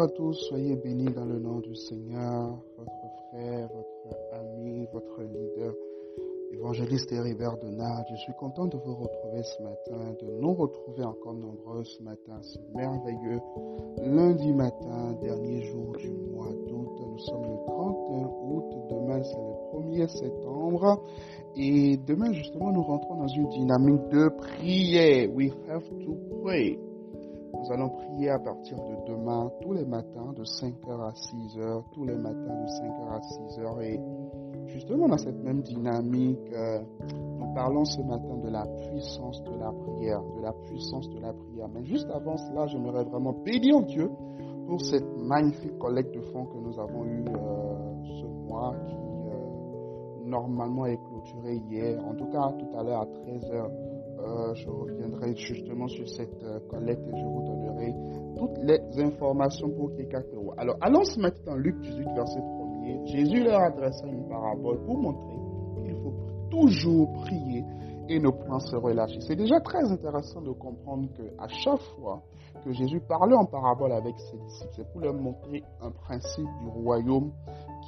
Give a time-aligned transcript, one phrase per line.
[0.00, 2.90] À tous, soyez bénis dans le nom du Seigneur, votre
[3.28, 5.74] frère, votre ami, votre leader,
[6.52, 8.06] évangéliste Héribert Donald.
[8.10, 12.40] Je suis content de vous retrouver ce matin, de nous retrouver encore nombreux ce matin,
[12.40, 13.40] ce merveilleux
[14.02, 16.88] lundi matin, dernier jour du mois d'août.
[17.06, 21.04] Nous sommes le 31 août, demain c'est le 1er septembre
[21.56, 25.28] et demain justement nous rentrons dans une dynamique de prière.
[25.34, 26.78] We have to pray.
[27.52, 32.04] Nous allons prier à partir de demain, tous les matins, de 5h à 6h, tous
[32.04, 33.82] les matins de 5h à 6h.
[33.82, 34.00] Et
[34.66, 36.80] justement, dans cette même dynamique, euh,
[37.38, 41.32] nous parlons ce matin de la puissance de la prière, de la puissance de la
[41.32, 41.68] prière.
[41.74, 44.10] Mais juste avant cela, j'aimerais vraiment bénir Dieu
[44.66, 50.24] pour cette magnifique collecte de fonds que nous avons eue euh, ce mois qui euh,
[50.26, 53.99] normalement est clôturé hier, en tout cas tout à l'heure à 13h.
[54.22, 57.94] Euh, je reviendrai justement sur cette euh, collecte et je vous donnerai
[58.36, 60.22] toutes les informations pour quelqu'un
[60.58, 63.06] Alors, allons se mettre dans Luc 18, verset 1er.
[63.06, 65.36] Jésus leur adressa une parabole pour montrer
[65.84, 66.14] qu'il faut
[66.50, 67.64] toujours prier
[68.10, 69.20] et ne point se relâcher.
[69.20, 72.22] C'est déjà très intéressant de comprendre qu'à chaque fois
[72.64, 76.68] que Jésus parlait en parabole avec ses disciples, c'est pour leur montrer un principe du
[76.68, 77.30] royaume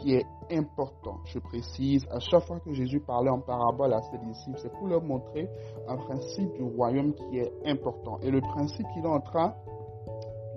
[0.00, 1.16] qui est important.
[1.26, 4.86] Je précise, à chaque fois que Jésus parlait en parabole à ses disciples, c'est pour
[4.86, 5.48] leur montrer
[5.88, 8.18] un principe du royaume qui est important.
[8.22, 9.54] Et le principe qu'il est en train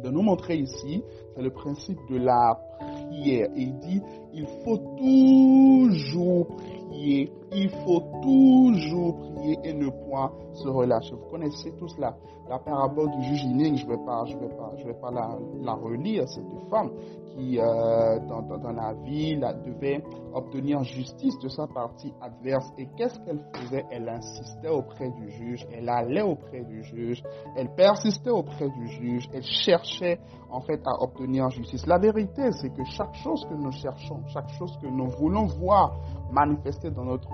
[0.04, 1.04] de nous montrer ici,
[1.36, 3.50] c'est le principe de la prière.
[3.56, 4.02] Il dit,
[4.34, 11.14] il faut toujours prier, il faut toujours prier et ne point se relâcher.
[11.16, 12.16] Vous connaissez tous la,
[12.50, 15.12] la parabole du juge Ining, je ne vais pas, je vais pas, je vais pas
[15.12, 16.92] la, relire, cette femme
[17.34, 22.72] qui, euh, dans, la ville, devait obtenir justice de sa partie adverse.
[22.78, 23.86] Et qu'est-ce qu'elle faisait?
[23.92, 27.24] Elle insistait auprès du juge, elle allait auprès du juge,
[27.56, 31.86] elle persistait auprès du juge, elle cherchait en fait à obtenir justice.
[31.88, 35.96] La vérité, c'est que chaque chose que nous cherchons, chaque chose que nous voulons voir
[36.32, 37.30] manifester dans notre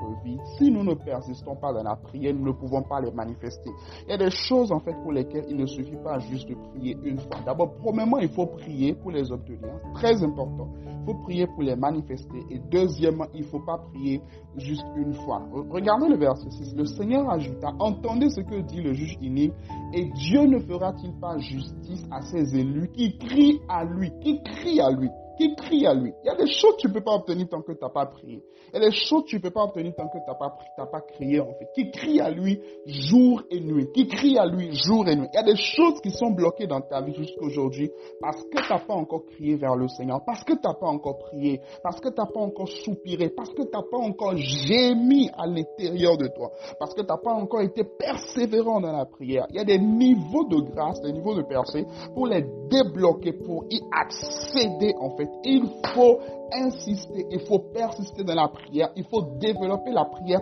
[0.57, 3.69] si nous ne persistons pas dans la prière, nous ne pouvons pas les manifester.
[4.07, 6.55] Il y a des choses en fait pour lesquelles il ne suffit pas juste de
[6.55, 7.37] prier une fois.
[7.45, 9.71] D'abord, premièrement, il faut prier pour les obtenir.
[9.95, 10.69] Très important.
[11.01, 12.39] Il faut prier pour les manifester.
[12.49, 14.21] Et deuxièmement, il ne faut pas prier
[14.57, 15.41] juste une fois.
[15.69, 16.75] Regardez le verset 6.
[16.75, 19.53] Le Seigneur ajouta, entendez ce que dit le juge inique,
[19.93, 24.81] et Dieu ne fera-t-il pas justice à ses élus qui crient à lui, qui crient
[24.81, 25.09] à lui?
[25.41, 26.13] Qui crie à lui.
[26.23, 27.89] Il y a des choses que tu ne peux pas obtenir tant que tu n'as
[27.89, 28.43] pas prié.
[28.73, 30.35] Il y a des choses que tu ne peux pas obtenir tant que tu n'as
[30.35, 31.67] pas, pas crié en fait.
[31.73, 33.87] Qui crie à lui jour et nuit.
[33.93, 35.27] Qui crie à lui jour et nuit.
[35.33, 38.61] Il y a des choses qui sont bloquées dans ta vie jusqu'à aujourd'hui parce que
[38.61, 41.61] tu n'as pas encore crié vers le Seigneur, parce que tu n'as pas encore prié,
[41.83, 45.47] parce que tu n'as pas encore soupiré, parce que tu n'as pas encore gémi à
[45.47, 49.47] l'intérieur de toi, parce que tu n'as pas encore été persévérant dans la prière.
[49.49, 53.65] Il y a des niveaux de grâce, des niveaux de percée pour les débloquer, pour
[53.69, 56.19] y accéder en fait il faut
[56.53, 60.41] insister, il faut persister dans la prière, il faut développer la prière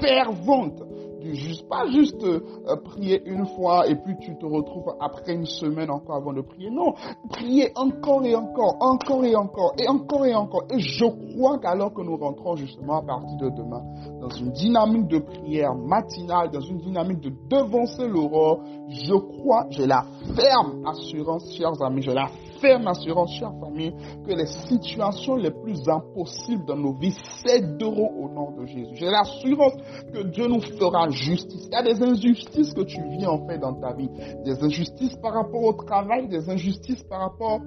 [0.00, 0.82] fervente
[1.20, 1.68] du juste.
[1.68, 2.40] Pas juste euh,
[2.84, 6.70] prier une fois et puis tu te retrouves après une semaine encore avant de prier.
[6.70, 6.94] Non,
[7.28, 10.64] prier encore et encore, encore et encore, et encore et encore.
[10.70, 13.82] Et je crois qu'alors que nous rentrons justement à partir de demain
[14.20, 19.86] dans une dynamique de prière matinale, dans une dynamique de devancer l'aurore, je crois, j'ai
[19.86, 22.28] la ferme assurance, chers amis, j'ai la
[22.60, 23.94] ferme assurance, chère famille,
[24.26, 28.94] que les situations les plus impossibles dans nos vies céderont au nom de Jésus.
[28.94, 29.74] J'ai l'assurance
[30.12, 31.68] que Dieu nous fera justice.
[31.70, 34.10] Il y a des injustices que tu vis en fait dans ta vie.
[34.44, 37.60] Des injustices par rapport au travail, des injustices par rapport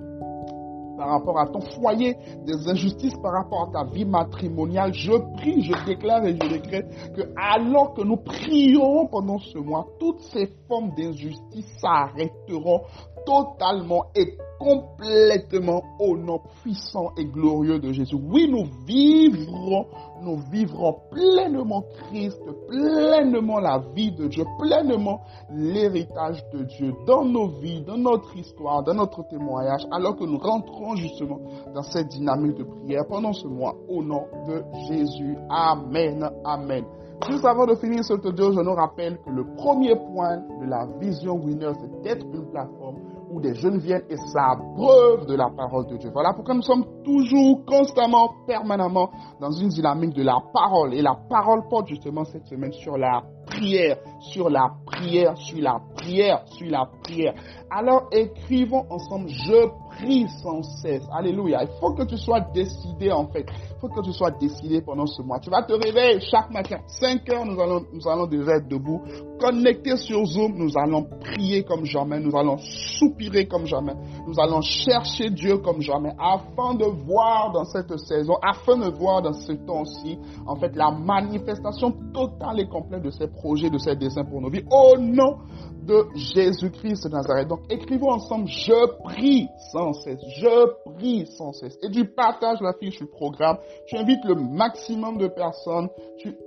[0.97, 2.16] par rapport à ton foyer,
[2.46, 4.94] des injustices par rapport à ta vie matrimoniale.
[4.94, 6.85] Je prie, je déclare et je décrète
[7.16, 12.81] que alors que nous prions pendant ce mois, toutes ces formes d'injustice s'arrêteront
[13.25, 18.16] totalement et complètement au nom puissant et glorieux de Jésus.
[18.16, 19.88] Oui, nous vivrons,
[20.22, 25.22] nous vivrons pleinement Christ, pleinement la vie de Dieu, pleinement
[25.52, 30.37] l'héritage de Dieu dans nos vies, dans notre histoire, dans notre témoignage, alors que nous
[30.37, 31.40] rentrons justement
[31.73, 35.37] dans cette dynamique de prière pendant ce mois au nom de Jésus.
[35.49, 36.29] Amen.
[36.46, 36.85] Amen.
[37.29, 40.87] Juste avant de finir ce audio, je nous rappelle que le premier point de la
[40.99, 45.87] vision winner, c'est d'être une plateforme où des jeunes viennent et s'abreuvent de la parole
[45.87, 46.09] de Dieu.
[46.13, 50.93] Voilà pourquoi nous sommes toujours, constamment, permanemment dans une dynamique de la parole.
[50.93, 55.79] Et la parole porte justement cette semaine sur la prière, sur la prière, sur la
[55.95, 57.33] prière, sur la prière.
[57.69, 59.67] Alors écrivons ensemble, je
[59.97, 61.03] prie sans cesse.
[61.13, 61.63] Alléluia.
[61.63, 63.45] Il faut que tu sois décidé en fait.
[63.81, 65.39] Faut que tu sois décidé pendant ce mois.
[65.39, 66.78] Tu vas te réveiller chaque matin.
[66.85, 69.01] 5 heures, nous allons, nous allons déjà être debout.
[69.39, 72.19] Connectés sur Zoom, nous allons prier comme jamais.
[72.19, 73.93] Nous allons soupirer comme jamais.
[74.28, 79.23] Nous allons chercher Dieu comme jamais afin de voir dans cette saison, afin de voir
[79.23, 83.95] dans ce temps-ci, en fait, la manifestation totale et complète de ces projets, de ces
[83.95, 84.63] desseins pour nos vies.
[84.69, 85.37] Au nom
[85.81, 87.47] de Jésus-Christ de Nazareth.
[87.47, 91.78] Donc, écrivons ensemble, je prie sans cesse, je prie sans cesse.
[91.81, 93.57] Et tu partages la fiche du programme,
[93.88, 95.90] tu invites le maximum de personnes,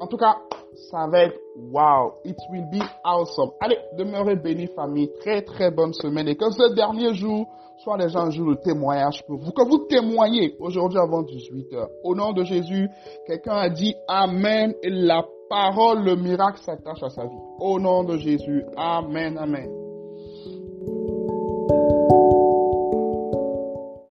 [0.00, 0.36] en tout cas,
[0.90, 3.50] ça va être wow, it will be awesome.
[3.60, 7.46] Allez, demeurez bénis famille, très très bonne semaine et que ce dernier jour
[7.78, 11.90] soit déjà un jour de témoignage pour vous, que vous témoignez aujourd'hui avant 18 heures.
[12.02, 12.88] Au nom de Jésus,
[13.26, 17.42] quelqu'un a dit Amen et la parole, le miracle s'attache à sa vie.
[17.60, 19.83] Au nom de Jésus, Amen, Amen.